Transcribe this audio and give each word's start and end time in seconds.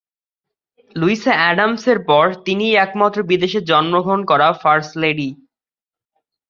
Luisa 0.95 1.33
Adams 1.37 1.83
এর 1.91 1.99
পর 2.09 2.25
তিনিই 2.45 2.79
একমাত্র 2.85 3.17
বিদেশে 3.29 3.59
জন্মগ্রহণ 3.69 4.21
করা 4.31 4.47
ফার্স্ট 4.61 4.93
লেডি। 5.01 5.29